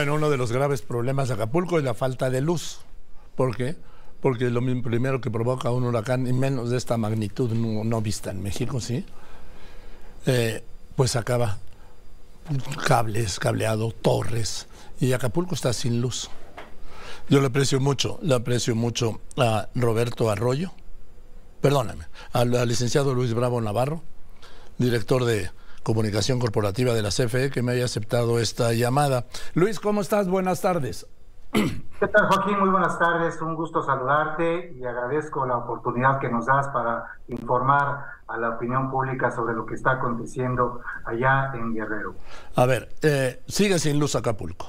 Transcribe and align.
Bueno, 0.00 0.14
uno 0.14 0.30
de 0.30 0.38
los 0.38 0.50
graves 0.50 0.80
problemas 0.80 1.28
de 1.28 1.34
Acapulco 1.34 1.76
es 1.76 1.84
la 1.84 1.92
falta 1.92 2.30
de 2.30 2.40
luz. 2.40 2.78
¿Por 3.36 3.54
qué? 3.54 3.76
Porque 4.22 4.48
lo 4.48 4.62
primero 4.82 5.20
que 5.20 5.30
provoca 5.30 5.70
un 5.72 5.84
huracán, 5.84 6.26
y 6.26 6.32
menos 6.32 6.70
de 6.70 6.78
esta 6.78 6.96
magnitud 6.96 7.50
no, 7.52 8.00
vista 8.00 8.30
en 8.30 8.42
México, 8.42 8.80
¿sí? 8.80 9.04
Eh, 10.24 10.64
pues 10.96 11.16
acaba 11.16 11.58
cables, 12.86 13.38
cableado, 13.38 13.92
torres, 13.92 14.68
y 15.00 15.12
Acapulco 15.12 15.54
está 15.54 15.74
sin 15.74 16.00
luz. 16.00 16.30
Yo 17.28 17.42
le 17.42 17.48
aprecio 17.48 17.78
mucho, 17.78 18.18
le 18.22 18.34
aprecio 18.34 18.74
mucho 18.74 19.20
a 19.36 19.68
Roberto 19.74 20.30
Arroyo, 20.30 20.72
perdóname, 21.60 22.06
al 22.32 22.50
licenciado 22.66 23.12
Luis 23.12 23.34
Bravo 23.34 23.60
Navarro, 23.60 24.02
director 24.78 25.26
de 25.26 25.50
Comunicación 25.82 26.38
Corporativa 26.38 26.92
de 26.94 27.02
la 27.02 27.08
CFE, 27.08 27.50
que 27.50 27.62
me 27.62 27.72
haya 27.72 27.84
aceptado 27.84 28.38
esta 28.38 28.72
llamada. 28.72 29.26
Luis, 29.54 29.80
¿cómo 29.80 30.00
estás? 30.00 30.28
Buenas 30.28 30.60
tardes. 30.60 31.06
¿Qué 31.52 32.06
tal, 32.06 32.28
Joaquín? 32.28 32.58
Muy 32.60 32.70
buenas 32.70 32.98
tardes. 32.98 33.40
Un 33.42 33.54
gusto 33.54 33.82
saludarte 33.82 34.72
y 34.72 34.84
agradezco 34.84 35.44
la 35.46 35.56
oportunidad 35.56 36.18
que 36.18 36.28
nos 36.28 36.46
das 36.46 36.68
para 36.68 37.04
informar 37.28 38.04
a 38.28 38.36
la 38.36 38.50
opinión 38.50 38.90
pública 38.90 39.30
sobre 39.30 39.54
lo 39.54 39.66
que 39.66 39.74
está 39.74 39.92
aconteciendo 39.92 40.80
allá 41.04 41.52
en 41.54 41.74
Guerrero. 41.74 42.14
A 42.56 42.66
ver, 42.66 42.88
eh, 43.02 43.42
sigue 43.46 43.78
sin 43.78 43.98
luz 43.98 44.14
Acapulco. 44.14 44.66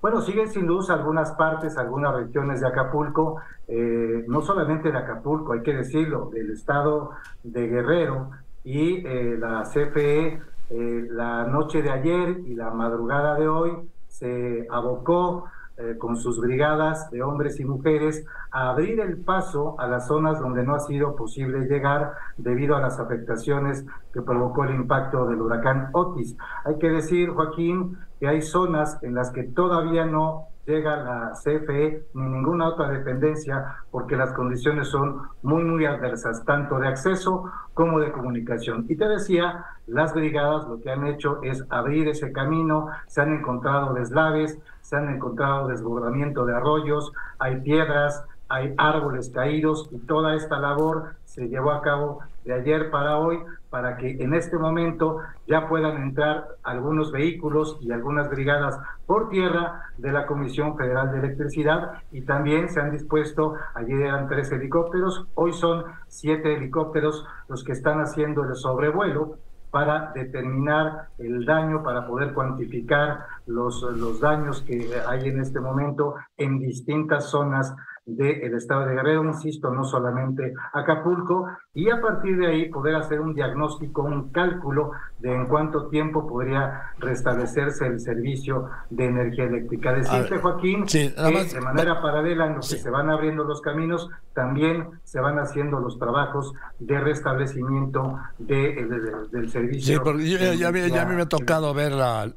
Bueno, 0.00 0.20
siguen 0.20 0.50
sin 0.50 0.66
luz 0.66 0.90
algunas 0.90 1.32
partes, 1.32 1.78
algunas 1.78 2.14
regiones 2.14 2.60
de 2.60 2.68
Acapulco, 2.68 3.40
eh, 3.66 4.24
no 4.28 4.42
solamente 4.42 4.92
de 4.92 4.98
Acapulco, 4.98 5.54
hay 5.54 5.62
que 5.62 5.74
decirlo, 5.74 6.28
del 6.30 6.50
estado 6.50 7.12
de 7.42 7.68
Guerrero, 7.68 8.30
y 8.64 9.06
eh, 9.06 9.36
la 9.38 9.62
CFE 9.62 10.40
eh, 10.70 11.06
la 11.10 11.44
noche 11.44 11.82
de 11.82 11.90
ayer 11.90 12.40
y 12.46 12.54
la 12.54 12.70
madrugada 12.70 13.34
de 13.34 13.46
hoy 13.46 13.72
se 14.08 14.66
abocó 14.70 15.44
eh, 15.76 15.96
con 15.98 16.16
sus 16.16 16.40
brigadas 16.40 17.10
de 17.10 17.22
hombres 17.22 17.60
y 17.60 17.64
mujeres 17.66 18.24
a 18.50 18.70
abrir 18.70 19.00
el 19.00 19.18
paso 19.18 19.76
a 19.78 19.86
las 19.86 20.06
zonas 20.06 20.40
donde 20.40 20.62
no 20.62 20.74
ha 20.74 20.80
sido 20.80 21.16
posible 21.16 21.66
llegar 21.66 22.14
debido 22.38 22.76
a 22.76 22.80
las 22.80 22.98
afectaciones 22.98 23.84
que 24.12 24.22
provocó 24.22 24.64
el 24.64 24.74
impacto 24.74 25.26
del 25.26 25.42
huracán 25.42 25.90
Otis. 25.92 26.36
Hay 26.64 26.78
que 26.78 26.88
decir, 26.88 27.30
Joaquín, 27.30 27.98
que 28.18 28.28
hay 28.28 28.40
zonas 28.40 28.98
en 29.02 29.14
las 29.14 29.30
que 29.32 29.42
todavía 29.42 30.06
no 30.06 30.48
llega 30.66 30.96
la 30.96 31.32
CFE 31.32 32.06
ni 32.14 32.22
ninguna 32.22 32.68
otra 32.68 32.88
dependencia 32.88 33.76
porque 33.90 34.16
las 34.16 34.32
condiciones 34.32 34.88
son 34.88 35.22
muy, 35.42 35.64
muy 35.64 35.84
adversas, 35.84 36.44
tanto 36.44 36.78
de 36.78 36.88
acceso 36.88 37.50
como 37.74 38.00
de 38.00 38.12
comunicación. 38.12 38.86
Y 38.88 38.96
te 38.96 39.08
decía, 39.08 39.64
las 39.86 40.14
brigadas 40.14 40.66
lo 40.66 40.80
que 40.80 40.90
han 40.90 41.06
hecho 41.06 41.40
es 41.42 41.64
abrir 41.70 42.08
ese 42.08 42.32
camino, 42.32 42.88
se 43.06 43.20
han 43.20 43.32
encontrado 43.32 43.94
deslaves, 43.94 44.58
se 44.80 44.96
han 44.96 45.08
encontrado 45.08 45.68
desbordamiento 45.68 46.46
de 46.46 46.54
arroyos, 46.54 47.12
hay 47.38 47.60
piedras, 47.60 48.24
hay 48.54 48.72
árboles 48.76 49.30
caídos 49.30 49.88
y 49.90 49.98
toda 49.98 50.36
esta 50.36 50.60
labor 50.60 51.16
se 51.24 51.48
llevó 51.48 51.72
a 51.72 51.82
cabo 51.82 52.20
de 52.44 52.54
ayer 52.54 52.88
para 52.90 53.18
hoy 53.18 53.40
para 53.68 53.96
que 53.96 54.22
en 54.22 54.32
este 54.32 54.56
momento 54.56 55.18
ya 55.48 55.68
puedan 55.68 56.00
entrar 56.00 56.46
algunos 56.62 57.10
vehículos 57.10 57.78
y 57.80 57.90
algunas 57.90 58.30
brigadas 58.30 58.78
por 59.06 59.28
tierra 59.28 59.90
de 59.98 60.12
la 60.12 60.26
Comisión 60.26 60.76
Federal 60.76 61.10
de 61.10 61.18
Electricidad 61.18 61.94
y 62.12 62.20
también 62.20 62.68
se 62.68 62.80
han 62.80 62.92
dispuesto, 62.92 63.54
ayer 63.74 64.02
eran 64.02 64.28
tres 64.28 64.52
helicópteros, 64.52 65.26
hoy 65.34 65.52
son 65.52 65.86
siete 66.06 66.54
helicópteros 66.54 67.26
los 67.48 67.64
que 67.64 67.72
están 67.72 68.00
haciendo 68.00 68.44
el 68.44 68.54
sobrevuelo 68.54 69.38
para 69.72 70.12
determinar 70.14 71.08
el 71.18 71.44
daño, 71.44 71.82
para 71.82 72.06
poder 72.06 72.32
cuantificar 72.32 73.26
los, 73.46 73.82
los 73.82 74.20
daños 74.20 74.62
que 74.62 74.88
hay 75.08 75.28
en 75.28 75.40
este 75.40 75.58
momento 75.58 76.14
en 76.36 76.60
distintas 76.60 77.28
zonas 77.28 77.74
del 78.06 78.54
estado 78.54 78.86
de 78.86 78.94
Guerrero, 78.94 79.24
insisto, 79.24 79.70
no 79.70 79.84
solamente 79.84 80.52
Acapulco, 80.72 81.48
y 81.72 81.90
a 81.90 82.00
partir 82.00 82.36
de 82.36 82.46
ahí 82.46 82.68
poder 82.68 82.96
hacer 82.96 83.20
un 83.20 83.34
diagnóstico, 83.34 84.02
un 84.02 84.30
cálculo 84.30 84.92
de 85.20 85.34
en 85.34 85.46
cuánto 85.46 85.88
tiempo 85.88 86.26
podría 86.26 86.92
restablecerse 86.98 87.86
el 87.86 88.00
servicio 88.00 88.68
de 88.90 89.06
energía 89.06 89.44
eléctrica. 89.44 89.94
Decirte, 89.94 90.38
Joaquín, 90.38 90.84
que 90.84 91.10
de 91.10 91.60
manera 91.62 92.02
paralela 92.02 92.46
en 92.46 92.54
lo 92.56 92.60
que 92.60 92.76
se 92.76 92.90
van 92.90 93.08
abriendo 93.08 93.44
los 93.44 93.62
caminos, 93.62 94.10
también 94.34 94.88
se 95.04 95.20
van 95.20 95.38
haciendo 95.38 95.80
los 95.80 95.98
trabajos 95.98 96.52
de 96.78 97.00
restablecimiento 97.00 98.18
de, 98.38 99.28
del 99.32 99.50
servicio. 99.50 99.96
Sí, 99.96 100.00
porque 100.04 100.28
ya, 100.28 100.54
ya, 100.54 100.70
ya, 100.70 101.06
me 101.06 101.22
ha 101.22 101.28
tocado 101.28 101.72
ver 101.72 101.92
la, 101.92 102.30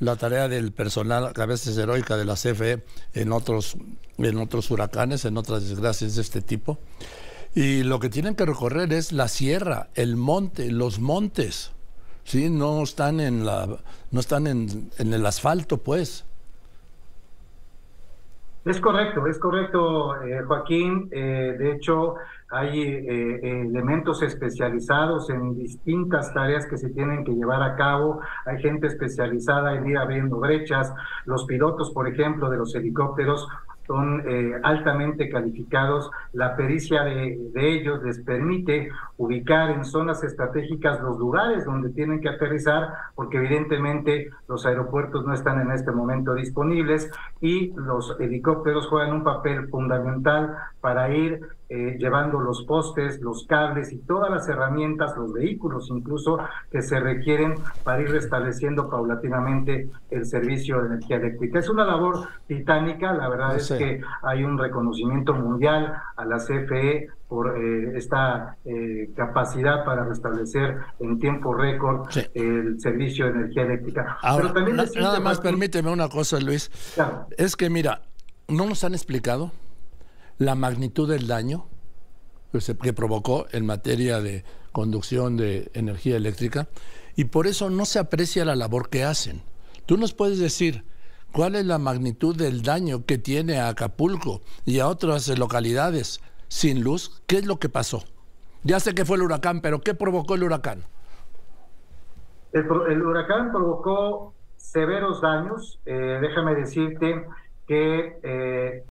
la 0.00 0.16
tarea 0.16 0.48
del 0.48 0.72
personal, 0.72 1.32
a 1.34 1.46
veces 1.46 1.76
heroica 1.76 2.16
de 2.16 2.24
la 2.24 2.34
CFE, 2.34 2.84
en 3.14 3.32
otros, 3.32 3.76
en 4.18 4.38
otros 4.38 4.70
huracanes, 4.70 5.24
en 5.24 5.36
otras 5.36 5.68
desgracias 5.68 6.14
de 6.14 6.22
este 6.22 6.40
tipo. 6.40 6.78
Y 7.54 7.82
lo 7.82 7.98
que 7.98 8.08
tienen 8.08 8.34
que 8.34 8.46
recorrer 8.46 8.92
es 8.92 9.12
la 9.12 9.28
sierra, 9.28 9.88
el 9.94 10.16
monte, 10.16 10.70
los 10.70 11.00
montes. 11.00 11.72
¿sí? 12.24 12.50
No 12.50 12.82
están 12.82 13.20
en, 13.20 13.44
la, 13.44 13.78
no 14.10 14.20
están 14.20 14.46
en, 14.46 14.90
en 14.98 15.14
el 15.14 15.26
asfalto, 15.26 15.78
pues. 15.78 16.24
Es 18.64 18.80
correcto, 18.80 19.26
es 19.26 19.38
correcto, 19.38 20.20
eh, 20.22 20.42
Joaquín. 20.42 21.08
Eh, 21.12 21.56
de 21.58 21.72
hecho, 21.72 22.16
hay 22.50 22.82
eh, 22.82 23.62
elementos 23.62 24.22
especializados 24.22 25.30
en 25.30 25.54
distintas 25.54 26.34
tareas 26.34 26.66
que 26.66 26.76
se 26.76 26.90
tienen 26.90 27.24
que 27.24 27.32
llevar 27.32 27.62
a 27.62 27.76
cabo. 27.76 28.20
Hay 28.44 28.60
gente 28.60 28.88
especializada 28.88 29.74
en 29.74 29.86
ir 29.86 29.96
abriendo 29.96 30.38
brechas. 30.38 30.92
Los 31.24 31.46
pilotos, 31.46 31.92
por 31.92 32.08
ejemplo, 32.08 32.50
de 32.50 32.58
los 32.58 32.74
helicópteros 32.74 33.48
son 33.88 34.22
eh, 34.28 34.52
altamente 34.62 35.30
calificados. 35.30 36.10
La 36.34 36.54
pericia 36.54 37.02
de, 37.02 37.50
ellos 37.54 38.02
les 38.04 38.20
permite 38.20 38.90
ubicar 39.16 39.70
en 39.70 39.84
zonas 39.84 40.22
estratégicas 40.22 41.00
los 41.00 41.18
lugares 41.18 41.64
donde 41.64 41.88
tienen 41.90 42.20
que 42.20 42.28
aterrizar, 42.28 42.92
porque 43.14 43.38
evidentemente 43.38 44.28
los 44.46 44.66
aeropuertos 44.66 45.26
no 45.26 45.32
están 45.32 45.60
en 45.60 45.72
este 45.72 45.90
momento 45.90 46.34
disponibles 46.34 47.10
y 47.40 47.72
los 47.74 48.14
helicópteros 48.20 48.86
juegan 48.86 49.14
un 49.14 49.24
papel 49.24 49.68
fundamental 49.68 50.54
para 50.80 51.10
ir 51.10 51.40
eh, 51.70 51.96
llevando 51.98 52.40
los 52.40 52.64
postes, 52.64 53.20
los 53.20 53.44
cables 53.46 53.92
y 53.92 53.98
todas 53.98 54.30
las 54.30 54.48
herramientas, 54.48 55.14
los 55.18 55.34
vehículos 55.34 55.88
incluso 55.90 56.38
que 56.70 56.80
se 56.80 56.98
requieren 56.98 57.56
para 57.84 58.00
ir 58.00 58.10
restableciendo 58.10 58.88
paulatinamente 58.88 59.90
el 60.10 60.24
servicio 60.24 60.80
de 60.80 60.86
energía 60.86 61.16
eléctrica. 61.16 61.58
Es 61.58 61.68
una 61.68 61.84
labor 61.84 62.26
titánica, 62.46 63.12
la 63.12 63.28
verdad 63.28 63.56
es 63.56 63.70
que 63.70 64.00
hay 64.22 64.44
un 64.44 64.56
reconocimiento 64.56 65.34
mundial 65.34 65.92
a 66.16 66.24
la 66.24 66.38
CFE 66.38 67.08
por 67.28 67.58
eh, 67.58 67.98
esta 67.98 68.56
eh, 68.64 69.10
capacidad 69.14 69.84
para 69.84 70.04
restablecer 70.04 70.78
en 71.00 71.18
tiempo 71.18 71.52
récord 71.52 72.08
el 72.32 72.80
servicio 72.80 73.26
de 73.26 73.32
energía 73.32 73.64
eléctrica. 73.64 74.16
Pero 74.22 74.52
también 74.54 74.76
nada 74.76 75.20
más 75.20 75.38
permíteme 75.38 75.90
una 75.90 76.08
cosa, 76.08 76.40
Luis. 76.40 76.70
Es 77.36 77.56
que 77.56 77.68
mira, 77.68 78.00
no 78.48 78.66
nos 78.66 78.84
han 78.84 78.94
explicado 78.94 79.52
la 80.38 80.54
magnitud 80.54 81.08
del 81.08 81.26
daño 81.26 81.66
que 82.82 82.92
provocó 82.92 83.46
en 83.52 83.66
materia 83.66 84.20
de 84.20 84.44
conducción 84.72 85.36
de 85.36 85.70
energía 85.74 86.16
eléctrica 86.16 86.68
y 87.16 87.24
por 87.24 87.46
eso 87.46 87.68
no 87.68 87.84
se 87.84 87.98
aprecia 87.98 88.44
la 88.44 88.56
labor 88.56 88.88
que 88.88 89.04
hacen. 89.04 89.42
Tú 89.86 89.96
nos 89.96 90.14
puedes 90.14 90.38
decir 90.38 90.84
cuál 91.32 91.56
es 91.56 91.66
la 91.66 91.78
magnitud 91.78 92.36
del 92.36 92.62
daño 92.62 93.04
que 93.04 93.18
tiene 93.18 93.58
a 93.58 93.68
Acapulco 93.68 94.40
y 94.64 94.78
a 94.78 94.88
otras 94.88 95.28
localidades 95.38 96.20
sin 96.48 96.82
luz. 96.82 97.22
¿Qué 97.26 97.38
es 97.38 97.46
lo 97.46 97.58
que 97.58 97.68
pasó? 97.68 98.04
Ya 98.62 98.80
sé 98.80 98.94
que 98.94 99.04
fue 99.04 99.16
el 99.16 99.22
huracán, 99.22 99.60
pero 99.60 99.80
¿qué 99.80 99.94
provocó 99.94 100.34
el 100.34 100.44
huracán? 100.44 100.84
El, 102.52 103.02
huracán 103.02 103.52
provocó 103.52 104.34
severos 104.56 105.20
daños. 105.20 105.80
Eh, 105.86 106.18
déjame 106.20 106.54
decirte 106.54 107.26
que 107.66 108.18
eh, 108.22 108.84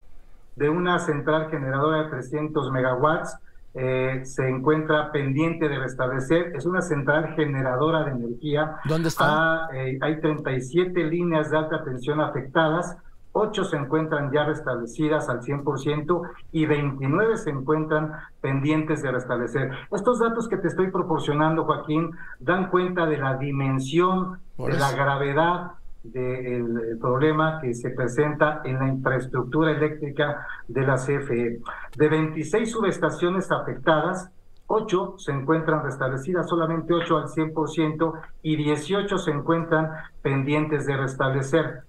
de 0.57 0.69
una 0.71 0.99
central 0.99 1.49
generadora 1.51 2.05
de 2.05 2.11
300 2.11 2.71
megawatts 2.71 3.39
eh, 3.75 4.23
se 4.25 4.49
encuentra 4.49 5.13
pendiente 5.13 5.69
de 5.69 5.79
restablecer. 5.79 6.57
Es 6.57 6.65
una 6.65 6.81
central 6.81 7.35
generadora 7.37 8.05
de 8.05 8.13
energía. 8.13 8.77
¿Dónde 8.87 9.09
está? 9.09 9.25
Ah, 9.29 9.69
eh, 9.75 9.99
hay 10.01 10.19
37 10.19 11.05
líneas 11.05 11.51
de 11.51 11.59
alta 11.59 11.85
tensión 11.85 12.21
afectadas. 12.21 12.97
8 13.33 13.65
se 13.65 13.77
encuentran 13.77 14.33
ya 14.33 14.45
restablecidas 14.45 15.29
al 15.29 15.43
100% 15.43 16.23
y 16.53 16.65
29 16.65 17.37
se 17.37 17.51
encuentran 17.51 18.13
pendientes 18.41 19.03
de 19.03 19.13
restablecer. 19.13 19.71
Estos 19.93 20.21
datos 20.21 20.49
que 20.49 20.57
te 20.57 20.69
estoy 20.69 20.91
proporcionando, 20.91 21.65
Joaquín, 21.65 22.13
dan 22.41 22.71
cuenta 22.71 23.05
de 23.05 23.19
la 23.19 23.37
dimensión, 23.37 24.41
de 24.57 24.79
la 24.79 24.91
gravedad 24.93 25.73
del 26.13 26.99
problema 27.01 27.61
que 27.61 27.75
se 27.75 27.91
presenta 27.91 28.63
en 28.65 28.79
la 28.79 28.89
infraestructura 28.89 29.73
eléctrica 29.73 30.47
de 30.69 30.83
la 30.83 30.97
CFE. 30.97 31.61
De 31.97 32.09
26 32.09 32.71
subestaciones 32.71 33.51
afectadas, 33.51 34.31
8 34.69 35.15
se 35.19 35.33
encuentran 35.33 35.85
restablecidas, 35.85 36.49
solamente 36.49 36.93
8 36.93 37.17
al 37.17 37.29
100% 37.29 38.13
y 38.43 38.57
18 38.57 39.19
se 39.19 39.31
encuentran 39.31 39.91
pendientes 40.23 40.87
de 40.87 40.97
restablecer. 40.97 41.83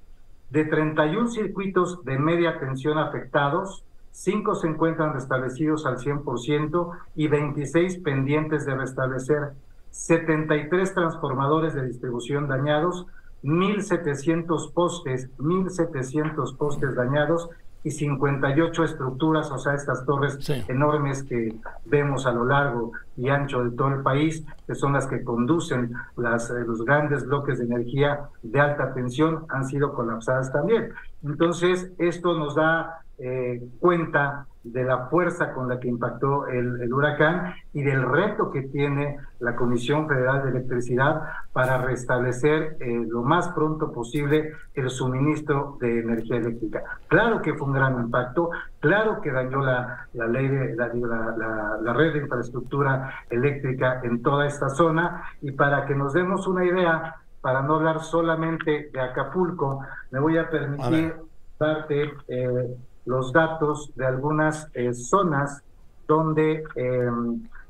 de 0.50 0.64
31 0.64 1.28
circuitos 1.28 2.06
de 2.06 2.18
media 2.18 2.58
tensión 2.58 2.98
afectados, 2.98 3.84
5 4.12 4.56
se 4.56 4.68
encuentran 4.68 5.14
restablecidos 5.14 5.86
al 5.86 5.98
100% 5.98 6.90
y 7.16 7.28
26 7.28 7.98
pendientes 7.98 8.66
de 8.66 8.75
restablecer, 8.75 9.52
73 9.92 10.94
transformadores 10.94 11.74
de 11.74 11.86
distribución 11.86 12.48
dañados, 12.48 13.06
1.700 13.44 14.74
postes, 14.74 15.30
1.700 15.38 16.57
postes 16.57 16.95
dañados 16.95 17.50
y 17.84 17.92
58 17.92 18.84
estructuras, 18.84 19.50
o 19.51 19.57
sea, 19.57 19.74
estas 19.74 20.06
torres 20.06 20.38
enormes 20.68 21.24
que 21.24 21.56
vemos 21.86 22.25
a 22.25 22.31
lo 22.31 22.45
largo 22.45 22.92
y 23.16 23.30
ancho 23.30 23.63
de 23.63 23.72
todo 23.72 23.89
el 23.89 24.01
país, 24.01 24.44
que 24.66 24.75
son 24.75 24.94
las 24.94 25.07
que 25.07 25.24
conducen 25.24 25.94
las, 26.18 26.50
eh, 26.50 26.66
los 26.66 26.84
grandes 26.84 27.25
bloques 27.25 27.60
de 27.60 27.66
energía 27.66 28.30
de 28.44 28.60
alta 28.60 28.94
tensión, 28.94 29.45
han 29.50 29.66
sido 29.66 29.94
colapsadas 29.94 30.51
también. 30.51 30.92
Entonces, 31.24 31.92
esto 31.98 32.38
nos 32.38 32.56
da 32.56 33.01
eh, 33.19 33.63
cuenta 33.80 34.48
de 34.72 34.84
la 34.84 35.08
fuerza 35.08 35.54
con 35.54 35.68
la 35.69 35.80
que 35.80 35.88
impactó 35.88 36.48
el, 36.48 36.92
huracán 36.94 37.56
y 37.74 37.84
del 37.84 38.04
reto 38.04 38.52
que 38.52 38.64
tiene 38.64 39.18
la 39.40 39.56
Comisión 39.56 40.08
Federal 40.08 40.44
de 40.44 40.50
Electricidad 40.52 41.22
para 41.54 41.80
restablecer 41.80 42.78
eh, 42.80 43.06
lo 43.08 43.24
más 43.24 43.50
pronto 43.50 43.92
posible 43.92 44.54
el 44.74 44.90
suministro 44.90 45.78
de 45.80 46.00
energía 46.00 46.38
eléctrica. 46.38 46.84
Claro 47.08 47.42
que 47.42 47.54
fue 47.54 47.68
un 47.68 47.74
gran 47.74 48.00
impacto, 48.00 48.50
claro 48.80 49.22
que 49.22 49.31
dañó 49.31 49.62
la, 49.62 50.08
la 50.14 50.28
ley 50.28 50.48
de 50.48 50.75
la, 50.75 50.88
la, 50.94 51.78
la 51.81 51.94
red 51.94 52.14
de 52.14 52.19
infraestructura 52.19 53.14
eléctrica 53.30 54.02
en 54.04 54.22
toda 54.22 54.48
esta 54.48 54.69
zona 54.69 55.24
y 55.42 55.52
para 55.52 55.86
que 55.86 55.96
nos 55.96 56.14
demos 56.14 56.48
una 56.48 56.66
idea, 56.66 57.16
para 57.42 57.62
no 57.62 57.75
hablar 57.75 58.02
solamente 58.02 58.90
de 58.92 59.00
Acapulco, 59.00 59.81
me 60.12 60.19
voy 60.19 60.38
a 60.38 60.50
permitir 60.50 61.16
darte 61.60 62.14
eh, 62.28 62.78
los 63.07 63.31
datos 63.31 63.92
de 63.95 64.06
algunas 64.06 64.69
eh, 64.74 64.94
zonas 64.94 65.63
donde 66.07 66.63
eh, 66.75 67.09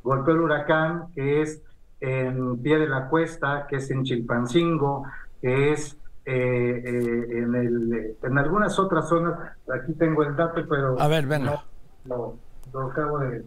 golpeó 0.04 0.34
el 0.34 0.42
huracán, 0.42 1.06
que 1.16 1.42
es 1.42 1.62
en 2.00 2.57
Pie 2.62 2.80
de 2.80 2.88
la 2.88 3.07
Cuesta, 3.07 3.66
que 3.69 3.78
es 3.78 3.89
en 3.92 4.04
Chilpancingo, 4.04 5.06
que 5.42 5.72
es 5.74 5.95
eh, 6.25 6.81
en, 6.86 7.56
el, 7.56 8.18
en 8.22 8.38
algunas 8.38 8.78
otras 8.80 9.07
zonas. 9.07 9.39
Aquí 9.74 9.94
tengo 9.94 10.24
el 10.24 10.36
dato, 10.36 10.62
pero... 10.68 11.00
A 11.00 11.07
ver, 11.07 11.25
venga. 11.28 11.63
No, 12.06 12.36
lo 12.74 12.81
acabo 12.81 13.19
de 13.19 13.45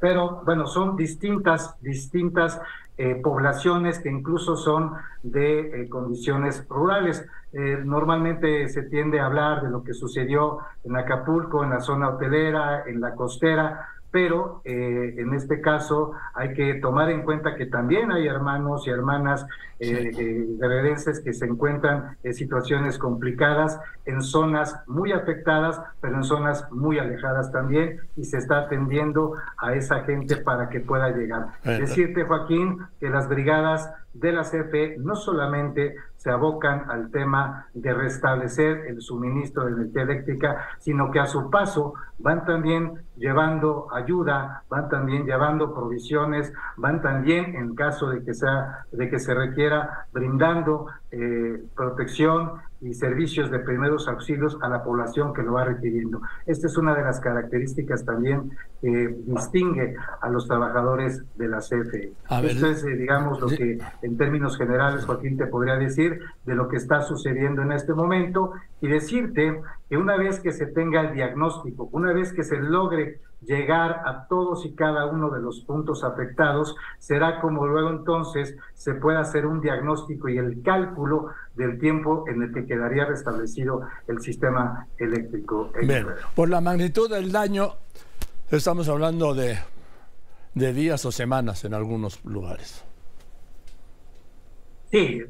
pero 0.00 0.42
bueno, 0.44 0.66
son 0.66 0.96
distintas, 0.96 1.80
distintas 1.80 2.60
poblaciones 3.22 3.98
que 3.98 4.10
incluso 4.10 4.56
son 4.56 4.92
de 5.22 5.88
condiciones 5.90 6.66
rurales. 6.68 7.26
Eh, 7.52 7.82
normalmente 7.84 8.68
se 8.68 8.82
tiende 8.82 9.18
a 9.18 9.26
hablar 9.26 9.62
de 9.62 9.70
lo 9.70 9.82
que 9.82 9.92
sucedió 9.92 10.58
en 10.84 10.96
Acapulco, 10.96 11.64
en 11.64 11.70
la 11.70 11.80
zona 11.80 12.10
hotelera, 12.10 12.84
en 12.86 13.00
la 13.00 13.14
costera, 13.16 13.88
pero 14.10 14.60
eh, 14.64 15.14
en 15.18 15.34
este 15.34 15.60
caso 15.60 16.12
hay 16.34 16.52
que 16.54 16.74
tomar 16.74 17.10
en 17.10 17.22
cuenta 17.22 17.54
que 17.54 17.66
también 17.66 18.10
hay 18.10 18.26
hermanos 18.26 18.86
y 18.86 18.90
hermanas 18.90 19.46
eh, 19.78 20.10
eh 20.18 20.94
que 21.24 21.32
se 21.32 21.44
encuentran 21.46 22.16
en 22.22 22.34
situaciones 22.34 22.98
complicadas 22.98 23.80
en 24.04 24.22
zonas 24.22 24.76
muy 24.86 25.12
afectadas, 25.12 25.80
pero 26.00 26.16
en 26.16 26.24
zonas 26.24 26.70
muy 26.70 26.98
alejadas 26.98 27.52
también, 27.52 28.00
y 28.16 28.24
se 28.24 28.38
está 28.38 28.60
atendiendo 28.60 29.34
a 29.56 29.74
esa 29.74 30.02
gente 30.04 30.36
para 30.36 30.68
que 30.68 30.80
pueda 30.80 31.10
llegar. 31.10 31.48
Decirte, 31.64 32.24
Joaquín, 32.24 32.78
que 32.98 33.08
las 33.08 33.28
brigadas 33.28 33.90
de 34.12 34.32
la 34.32 34.42
CFE 34.42 34.96
no 34.98 35.14
solamente 35.14 35.94
se 36.20 36.30
abocan 36.30 36.90
al 36.90 37.10
tema 37.10 37.66
de 37.72 37.94
restablecer 37.94 38.84
el 38.88 39.00
suministro 39.00 39.64
de 39.64 39.72
energía 39.72 40.02
eléctrica, 40.02 40.68
sino 40.78 41.10
que 41.10 41.18
a 41.18 41.24
su 41.24 41.48
paso 41.48 41.94
van 42.18 42.44
también 42.44 42.92
llevando 43.16 43.86
ayuda, 43.90 44.62
van 44.68 44.90
también 44.90 45.24
llevando 45.24 45.74
provisiones, 45.74 46.52
van 46.76 47.00
también, 47.00 47.56
en 47.56 47.74
caso 47.74 48.10
de 48.10 48.22
que 48.22 48.34
sea, 48.34 48.84
de 48.92 49.08
que 49.08 49.18
se 49.18 49.32
requiera, 49.32 50.08
brindando 50.12 50.88
eh, 51.10 51.64
protección 51.74 52.52
y 52.80 52.94
servicios 52.94 53.50
de 53.50 53.58
primeros 53.58 54.08
auxilios 54.08 54.56
a 54.62 54.68
la 54.68 54.82
población 54.82 55.34
que 55.34 55.42
lo 55.42 55.52
va 55.52 55.64
requiriendo. 55.64 56.22
Esta 56.46 56.66
es 56.66 56.76
una 56.76 56.94
de 56.94 57.02
las 57.02 57.20
características 57.20 58.04
también 58.04 58.52
que 58.80 59.14
distingue 59.26 59.96
a 60.20 60.28
los 60.30 60.46
trabajadores 60.46 61.22
de 61.36 61.48
la 61.48 61.58
CFE. 61.58 62.12
Esto 62.42 62.66
es, 62.66 62.84
eh, 62.84 62.96
digamos, 62.96 63.40
lo 63.40 63.48
que 63.48 63.78
en 64.02 64.16
términos 64.16 64.56
generales, 64.56 65.04
Joaquín, 65.04 65.36
te 65.36 65.46
podría 65.46 65.76
decir 65.76 66.20
de 66.46 66.54
lo 66.54 66.68
que 66.68 66.76
está 66.76 67.02
sucediendo 67.02 67.62
en 67.62 67.72
este 67.72 67.92
momento 67.92 68.52
y 68.80 68.88
decirte 68.88 69.60
que 69.88 69.96
una 69.96 70.16
vez 70.16 70.40
que 70.40 70.52
se 70.52 70.66
tenga 70.66 71.02
el 71.02 71.14
diagnóstico, 71.14 71.88
una 71.92 72.12
vez 72.12 72.32
que 72.32 72.44
se 72.44 72.58
logre 72.58 73.20
llegar 73.42 74.02
a 74.04 74.26
todos 74.28 74.66
y 74.66 74.74
cada 74.74 75.06
uno 75.06 75.30
de 75.30 75.40
los 75.40 75.60
puntos 75.60 76.04
afectados, 76.04 76.76
será 76.98 77.40
como 77.40 77.66
luego 77.66 77.90
entonces 77.90 78.56
se 78.74 78.94
pueda 78.94 79.20
hacer 79.20 79.46
un 79.46 79.60
diagnóstico 79.60 80.28
y 80.28 80.38
el 80.38 80.62
cálculo 80.62 81.28
del 81.54 81.78
tiempo 81.78 82.24
en 82.28 82.42
el 82.42 82.52
que 82.52 82.66
quedaría 82.66 83.06
restablecido 83.06 83.82
el 84.08 84.20
sistema 84.20 84.86
eléctrico. 84.98 85.72
Bien, 85.82 86.06
por 86.34 86.48
la 86.48 86.60
magnitud 86.60 87.10
del 87.10 87.32
daño, 87.32 87.74
estamos 88.50 88.88
hablando 88.88 89.34
de, 89.34 89.58
de 90.54 90.72
días 90.72 91.04
o 91.06 91.12
semanas 91.12 91.64
en 91.64 91.74
algunos 91.74 92.24
lugares. 92.24 92.84
Sí, 94.90 95.22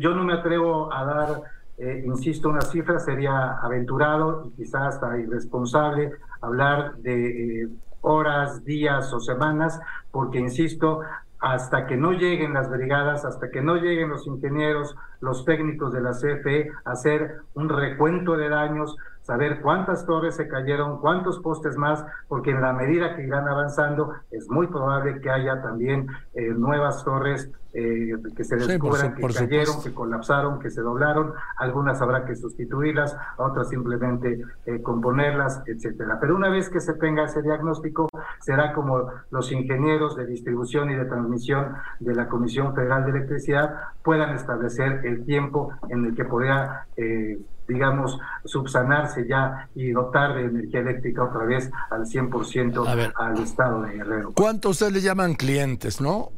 yo 0.00 0.10
no 0.10 0.24
me 0.24 0.34
atrevo 0.34 0.92
a 0.92 1.04
dar 1.04 1.42
eh, 1.76 2.02
insisto, 2.06 2.48
una 2.48 2.60
cifra 2.60 2.98
sería 3.00 3.54
aventurado 3.54 4.46
y 4.46 4.50
quizás 4.50 4.94
hasta 4.94 5.18
irresponsable 5.18 6.12
hablar 6.40 6.96
de 6.98 7.62
eh, 7.62 7.68
horas, 8.00 8.64
días 8.64 9.12
o 9.12 9.20
semanas, 9.20 9.80
porque, 10.10 10.38
insisto, 10.38 11.00
hasta 11.40 11.86
que 11.86 11.96
no 11.96 12.12
lleguen 12.12 12.54
las 12.54 12.70
brigadas, 12.70 13.24
hasta 13.24 13.50
que 13.50 13.60
no 13.60 13.76
lleguen 13.76 14.10
los 14.10 14.26
ingenieros, 14.26 14.96
los 15.20 15.44
técnicos 15.44 15.92
de 15.92 16.00
la 16.00 16.12
CFE, 16.12 16.70
a 16.84 16.92
hacer 16.92 17.40
un 17.54 17.68
recuento 17.68 18.36
de 18.36 18.48
daños, 18.48 18.96
saber 19.24 19.60
cuántas 19.62 20.04
torres 20.06 20.36
se 20.36 20.46
cayeron, 20.48 21.00
cuántos 21.00 21.40
postes 21.40 21.76
más, 21.76 22.04
porque 22.28 22.50
en 22.50 22.60
la 22.60 22.72
medida 22.72 23.16
que 23.16 23.24
irán 23.24 23.48
avanzando 23.48 24.12
es 24.30 24.48
muy 24.50 24.66
probable 24.66 25.20
que 25.20 25.30
haya 25.30 25.62
también 25.62 26.06
eh, 26.34 26.48
nuevas 26.54 27.02
torres 27.04 27.50
eh, 27.76 28.14
que 28.36 28.44
se 28.44 28.54
descubran 28.54 29.16
que 29.16 29.22
cayeron, 29.26 29.82
que 29.82 29.92
colapsaron, 29.92 30.60
que 30.60 30.70
se 30.70 30.80
doblaron, 30.80 31.32
algunas 31.56 32.00
habrá 32.00 32.24
que 32.24 32.36
sustituirlas, 32.36 33.16
otras 33.36 33.68
simplemente 33.68 34.44
eh, 34.66 34.80
componerlas, 34.80 35.60
etcétera. 35.66 36.18
Pero 36.20 36.36
una 36.36 36.50
vez 36.50 36.70
que 36.70 36.78
se 36.78 36.94
tenga 36.94 37.24
ese 37.24 37.42
diagnóstico, 37.42 38.08
será 38.38 38.72
como 38.72 39.10
los 39.30 39.50
ingenieros 39.50 40.14
de 40.16 40.26
distribución 40.26 40.90
y 40.90 40.94
de 40.94 41.04
transmisión 41.06 41.74
de 41.98 42.14
la 42.14 42.28
Comisión 42.28 42.76
Federal 42.76 43.06
de 43.06 43.10
Electricidad 43.10 43.74
puedan 44.04 44.34
establecer 44.36 45.00
el 45.04 45.24
tiempo 45.24 45.72
en 45.88 46.04
el 46.04 46.14
que 46.14 46.24
podrá 46.24 46.86
eh, 46.96 47.40
digamos, 47.66 48.18
subsanarse 48.44 49.26
ya 49.26 49.68
y 49.74 49.90
dotar 49.90 50.34
de 50.34 50.42
energía 50.44 50.80
eléctrica 50.80 51.24
otra 51.24 51.44
vez 51.44 51.70
al 51.90 52.02
100% 52.02 53.12
al 53.16 53.38
estado 53.38 53.82
de 53.82 53.92
Guerrero. 53.92 54.32
¿Cuántos 54.34 54.72
ustedes 54.72 54.92
le 54.92 55.00
llaman 55.00 55.34
clientes, 55.34 56.00
no? 56.00 56.30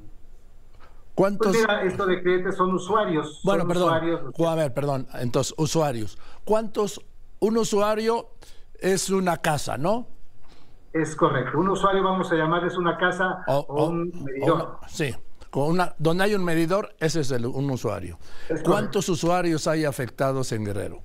¿Cuántos? 1.15 1.49
Pues 1.49 1.61
mira, 1.61 1.83
esto 1.83 2.07
de 2.07 2.23
clientes 2.23 2.57
son 2.57 2.75
usuarios. 2.75 3.41
Bueno, 3.43 3.67
perdón. 3.67 3.95
A 4.47 4.55
ver, 4.55 4.75
perdón. 4.75 5.09
Entonces, 5.15 5.55
usuarios. 5.57 6.19
¿Cuántos? 6.45 7.01
Un 7.41 7.57
usuario 7.57 8.29
es 8.79 9.09
una 9.09 9.39
casa, 9.39 9.79
¿no? 9.79 10.07
Es 10.93 11.17
correcto. 11.17 11.59
Un 11.59 11.69
usuario, 11.71 12.03
vamos 12.03 12.31
a 12.33 12.37
llamarles 12.37 12.77
una 12.77 12.97
casa 12.99 13.45
o, 13.47 13.87
un 13.87 14.13
medidor. 14.25 14.79
sí. 14.89 15.15
Con 15.51 15.71
una, 15.71 15.95
donde 15.99 16.25
hay 16.25 16.35
un 16.35 16.45
medidor, 16.45 16.95
ese 16.99 17.21
es 17.21 17.31
el, 17.31 17.47
un 17.47 17.71
usuario. 17.71 18.19
¿Cuántos 18.63 19.09
usuarios 19.09 19.67
hay 19.67 19.87
afectados 19.87 20.53
en 20.53 20.65
Guerrero? 20.65 21.01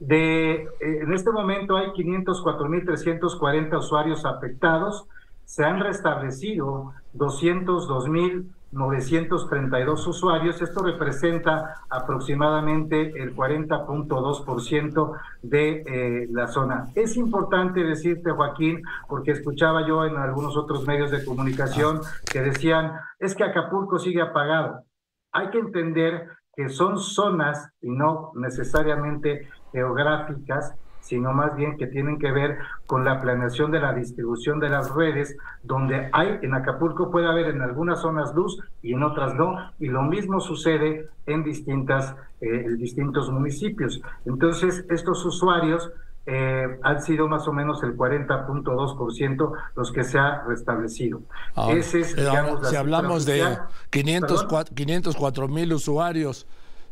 De, 0.00 0.52
eh, 0.52 0.68
en 0.80 1.12
este 1.12 1.30
momento 1.30 1.76
hay 1.76 1.88
504.340 1.88 3.78
usuarios 3.78 4.24
afectados. 4.24 5.06
Se 5.44 5.64
han 5.64 5.80
restablecido 5.80 6.92
202.000 7.14 8.46
932 8.70 10.06
usuarios. 10.06 10.60
Esto 10.60 10.82
representa 10.82 11.82
aproximadamente 11.88 13.22
el 13.22 13.34
40.2% 13.34 15.12
de 15.42 15.84
eh, 15.86 16.28
la 16.30 16.48
zona. 16.48 16.88
Es 16.94 17.16
importante 17.16 17.82
decirte, 17.82 18.30
Joaquín, 18.30 18.82
porque 19.08 19.32
escuchaba 19.32 19.86
yo 19.86 20.04
en 20.04 20.16
algunos 20.16 20.56
otros 20.56 20.86
medios 20.86 21.10
de 21.10 21.24
comunicación 21.24 22.00
que 22.30 22.42
decían, 22.42 22.92
es 23.18 23.34
que 23.34 23.44
Acapulco 23.44 23.98
sigue 23.98 24.20
apagado. 24.20 24.84
Hay 25.32 25.50
que 25.50 25.58
entender 25.58 26.28
que 26.54 26.68
son 26.68 26.98
zonas 26.98 27.70
y 27.80 27.90
no 27.90 28.32
necesariamente 28.34 29.48
geográficas 29.72 30.74
sino 31.08 31.32
más 31.32 31.56
bien 31.56 31.78
que 31.78 31.86
tienen 31.86 32.18
que 32.18 32.30
ver 32.30 32.58
con 32.86 33.02
la 33.04 33.20
planeación 33.20 33.70
de 33.70 33.80
la 33.80 33.94
distribución 33.94 34.60
de 34.60 34.68
las 34.68 34.94
redes, 34.94 35.36
donde 35.62 36.10
hay 36.12 36.38
en 36.42 36.52
Acapulco 36.52 37.10
puede 37.10 37.26
haber 37.26 37.46
en 37.46 37.62
algunas 37.62 38.02
zonas 38.02 38.34
luz 38.34 38.60
y 38.82 38.92
en 38.92 39.02
otras 39.02 39.34
no, 39.34 39.56
y 39.78 39.86
lo 39.86 40.02
mismo 40.02 40.38
sucede 40.40 41.08
en 41.26 41.42
distintas 41.44 42.14
eh, 42.40 42.64
en 42.66 42.76
distintos 42.76 43.30
municipios. 43.30 44.00
Entonces, 44.26 44.84
estos 44.90 45.24
usuarios 45.24 45.90
eh, 46.26 46.78
han 46.82 47.02
sido 47.02 47.26
más 47.26 47.48
o 47.48 47.52
menos 47.54 47.82
el 47.82 47.96
40.2% 47.96 49.52
los 49.76 49.92
que 49.92 50.04
se 50.04 50.18
ha 50.18 50.44
restablecido. 50.46 51.22
Ese 51.70 52.00
es, 52.00 52.14
digamos, 52.14 52.68
si 52.68 52.76
hablamos 52.76 53.24
de 53.24 53.58
504 53.90 55.48
mil 55.48 55.72
usuarios 55.72 56.46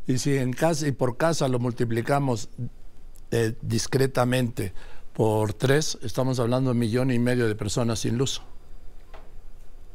y 0.06 0.18
si 0.18 0.36
en 0.36 0.52
casa 0.52 0.86
y 0.86 0.92
por 0.92 1.16
casa 1.16 1.48
lo 1.48 1.58
multiplicamos 1.58 2.50
eh, 3.30 3.56
discretamente 3.62 4.72
por 5.12 5.52
tres, 5.52 5.98
estamos 6.02 6.38
hablando 6.38 6.70
de 6.70 6.74
un 6.74 6.78
millón 6.78 7.10
y 7.10 7.18
medio 7.18 7.48
de 7.48 7.54
personas 7.54 8.00
sin 8.00 8.18
luz. 8.18 8.42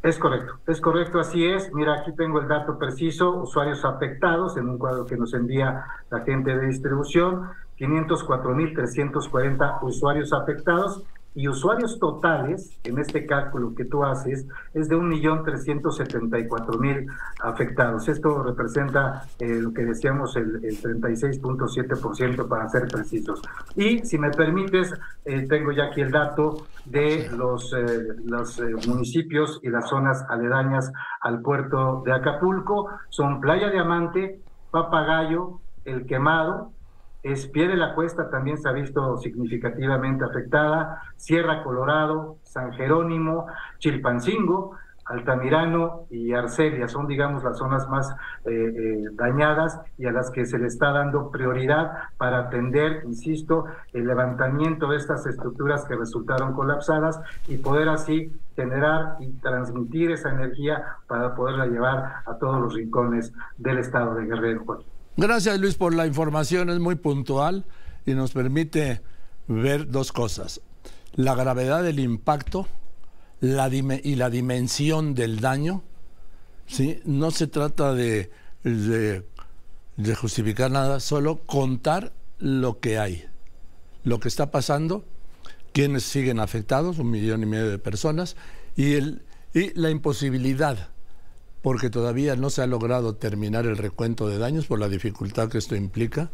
Es 0.03 0.17
correcto, 0.17 0.53
es 0.67 0.81
correcto, 0.81 1.19
así 1.19 1.45
es. 1.45 1.71
Mira, 1.73 2.01
aquí 2.01 2.11
tengo 2.15 2.41
el 2.41 2.47
dato 2.47 2.79
preciso, 2.79 3.35
usuarios 3.35 3.85
afectados 3.85 4.57
en 4.57 4.67
un 4.67 4.79
cuadro 4.79 5.05
que 5.05 5.15
nos 5.15 5.31
envía 5.35 5.85
la 6.09 6.21
gente 6.21 6.57
de 6.57 6.65
distribución. 6.67 7.49
504.340 7.77 9.83
usuarios 9.83 10.33
afectados 10.33 11.03
y 11.33 11.47
usuarios 11.47 11.97
totales, 11.97 12.77
en 12.83 12.99
este 12.99 13.25
cálculo 13.25 13.73
que 13.73 13.85
tú 13.85 14.03
haces, 14.03 14.45
es 14.73 14.89
de 14.89 14.97
1.374.000 14.97 17.07
afectados. 17.41 18.09
Esto 18.09 18.43
representa 18.43 19.23
eh, 19.39 19.59
lo 19.61 19.73
que 19.73 19.85
decíamos, 19.85 20.35
el, 20.35 20.61
36.7% 20.61 22.49
para 22.49 22.67
ser 22.67 22.87
precisos. 22.87 23.41
Y 23.75 23.99
si 23.99 24.17
me 24.17 24.31
permites, 24.31 24.93
eh, 25.23 25.45
tengo 25.47 25.71
ya 25.71 25.85
aquí 25.85 26.01
el 26.01 26.11
dato 26.11 26.67
de 26.85 27.29
los, 27.31 27.71
eh, 27.73 28.07
los 28.25 28.59
municipios 28.87 29.61
y 29.63 29.69
las 29.69 29.87
zonas 29.89 30.25
aledañas 30.27 30.91
al 31.21 31.41
puerto 31.41 32.03
de 32.05 32.11
Acapulco. 32.13 32.89
Son 33.09 33.39
Playa 33.39 33.69
Diamante, 33.69 34.41
Papagayo, 34.71 35.61
El 35.85 36.05
Quemado, 36.05 36.73
es 37.23 37.47
Pie 37.47 37.67
de 37.67 37.75
la 37.75 37.93
Cuesta 37.93 38.29
también 38.29 38.57
se 38.57 38.67
ha 38.67 38.71
visto 38.71 39.17
significativamente 39.17 40.25
afectada, 40.25 41.01
Sierra 41.15 41.63
Colorado, 41.63 42.37
San 42.43 42.73
Jerónimo, 42.73 43.47
Chilpancingo, 43.79 44.75
Altamirano 45.05 46.05
y 46.09 46.33
Arcelia 46.33 46.87
son, 46.87 47.07
digamos, 47.07 47.43
las 47.43 47.57
zonas 47.57 47.87
más 47.89 48.09
eh, 48.45 48.51
eh, 48.51 49.05
dañadas 49.13 49.79
y 49.97 50.05
a 50.05 50.11
las 50.11 50.29
que 50.31 50.45
se 50.45 50.57
le 50.57 50.67
está 50.67 50.91
dando 50.91 51.31
prioridad 51.31 51.91
para 52.17 52.39
atender, 52.39 53.03
insisto, 53.05 53.65
el 53.93 54.07
levantamiento 54.07 54.87
de 54.87 54.97
estas 54.97 55.25
estructuras 55.25 55.85
que 55.85 55.95
resultaron 55.95 56.53
colapsadas 56.53 57.19
y 57.47 57.57
poder 57.57 57.89
así 57.89 58.31
generar 58.55 59.17
y 59.19 59.31
transmitir 59.39 60.11
esa 60.11 60.29
energía 60.29 60.97
para 61.07 61.35
poderla 61.35 61.65
llevar 61.65 62.23
a 62.25 62.37
todos 62.37 62.61
los 62.61 62.73
rincones 62.73 63.33
del 63.57 63.79
estado 63.79 64.15
de 64.15 64.25
Guerrero. 64.25 64.83
Gracias 65.17 65.59
Luis 65.59 65.75
por 65.75 65.93
la 65.93 66.07
información, 66.07 66.69
es 66.69 66.79
muy 66.79 66.95
puntual 66.95 67.65
y 68.05 68.13
nos 68.13 68.31
permite 68.31 69.01
ver 69.47 69.89
dos 69.89 70.11
cosas. 70.11 70.61
La 71.13 71.35
gravedad 71.35 71.83
del 71.83 71.99
impacto 71.99 72.67
y 73.41 74.15
la 74.15 74.29
dimensión 74.29 75.13
del 75.13 75.39
daño. 75.41 75.83
¿sí? 76.65 77.01
No 77.05 77.31
se 77.31 77.47
trata 77.47 77.93
de, 77.93 78.31
de, 78.63 79.25
de 79.97 80.15
justificar 80.15 80.71
nada, 80.71 80.99
solo 80.99 81.41
contar 81.45 82.13
lo 82.39 82.79
que 82.79 82.97
hay, 82.97 83.25
lo 84.03 84.19
que 84.19 84.29
está 84.29 84.51
pasando, 84.51 85.03
quienes 85.73 86.03
siguen 86.03 86.39
afectados, 86.39 86.99
un 86.99 87.11
millón 87.11 87.43
y 87.43 87.45
medio 87.45 87.69
de 87.69 87.79
personas, 87.79 88.35
y, 88.75 88.93
el, 88.93 89.23
y 89.53 89.77
la 89.79 89.89
imposibilidad 89.89 90.90
porque 91.61 91.89
todavía 91.89 92.35
no 92.35 92.49
se 92.49 92.61
ha 92.61 92.67
logrado 92.67 93.15
terminar 93.15 93.65
el 93.65 93.77
recuento 93.77 94.27
de 94.27 94.37
daños 94.37 94.65
por 94.65 94.79
la 94.79 94.89
dificultad 94.89 95.49
que 95.49 95.57
esto 95.57 95.75
implica, 95.75 96.29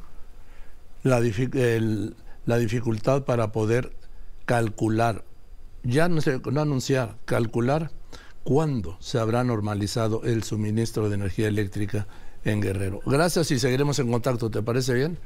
la, 1.03 1.21
dificultad 1.21 3.23
para 3.23 3.51
poder 3.51 3.93
calcular, 4.45 5.25
ya 5.83 6.09
no, 6.09 6.21
no 6.51 6.61
anunciar, 6.61 7.17
calcular 7.25 7.91
cuándo 8.43 8.97
se 8.99 9.19
habrá 9.19 9.43
normalizado 9.43 10.23
el 10.23 10.43
suministro 10.43 11.09
de 11.09 11.15
energía 11.15 11.47
eléctrica 11.47 12.07
en 12.45 12.61
Guerrero. 12.61 13.01
Gracias 13.05 13.51
y 13.51 13.59
seguiremos 13.59 13.99
en 13.99 14.11
contacto, 14.11 14.49
¿te 14.49 14.61
parece 14.61 14.93
bien? 14.93 15.17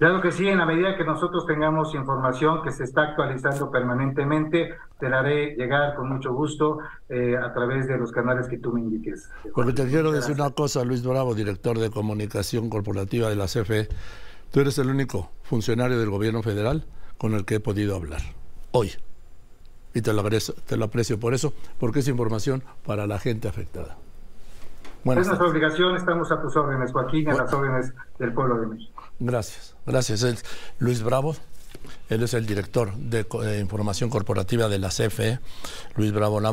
Claro 0.00 0.22
que 0.22 0.32
sí, 0.32 0.48
en 0.48 0.56
la 0.56 0.64
medida 0.64 0.96
que 0.96 1.04
nosotros 1.04 1.44
tengamos 1.44 1.94
información 1.94 2.62
que 2.62 2.72
se 2.72 2.84
está 2.84 3.02
actualizando 3.02 3.70
permanentemente, 3.70 4.74
te 4.98 5.10
la 5.10 5.18
haré 5.18 5.54
llegar 5.56 5.94
con 5.94 6.08
mucho 6.08 6.32
gusto 6.32 6.78
eh, 7.10 7.36
a 7.36 7.52
través 7.52 7.86
de 7.86 7.98
los 7.98 8.10
canales 8.10 8.48
que 8.48 8.56
tú 8.56 8.72
me 8.72 8.80
indiques. 8.80 9.28
Porque 9.54 9.74
te 9.74 9.86
quiero 9.88 10.10
decir 10.10 10.36
una 10.36 10.52
cosa, 10.52 10.86
Luis 10.86 11.04
Bravo, 11.04 11.34
director 11.34 11.78
de 11.78 11.90
comunicación 11.90 12.70
corporativa 12.70 13.28
de 13.28 13.36
la 13.36 13.44
CFE. 13.44 13.88
Tú 14.50 14.60
eres 14.60 14.78
el 14.78 14.88
único 14.88 15.32
funcionario 15.42 15.98
del 15.98 16.08
gobierno 16.08 16.42
federal 16.42 16.86
con 17.18 17.34
el 17.34 17.44
que 17.44 17.56
he 17.56 17.60
podido 17.60 17.94
hablar 17.94 18.22
hoy. 18.72 18.92
Y 19.92 20.00
te 20.00 20.14
lo, 20.14 20.22
aprecio, 20.22 20.54
te 20.66 20.78
lo 20.78 20.86
aprecio 20.86 21.20
por 21.20 21.34
eso, 21.34 21.52
porque 21.78 21.98
es 21.98 22.08
información 22.08 22.62
para 22.86 23.06
la 23.06 23.18
gente 23.18 23.48
afectada. 23.48 23.98
es 25.04 25.26
nuestra 25.26 25.46
obligación, 25.46 25.94
estamos 25.96 26.32
a 26.32 26.40
tus 26.40 26.56
órdenes, 26.56 26.90
Joaquín, 26.90 27.28
a 27.28 27.34
las 27.34 27.52
órdenes 27.52 27.92
del 28.18 28.32
pueblo 28.32 28.58
de 28.62 28.66
México. 28.66 28.99
Gracias, 29.20 29.74
gracias. 29.84 30.22
Es 30.22 30.44
Luis 30.78 31.02
Bravo, 31.02 31.36
él 32.08 32.22
es 32.22 32.32
el 32.32 32.46
director 32.46 32.94
de, 32.94 33.26
Información 33.60 34.08
Corporativa 34.08 34.68
de 34.68 34.78
la 34.78 34.88
CFE, 34.88 35.38
Luis 35.94 36.10
Bravo 36.10 36.40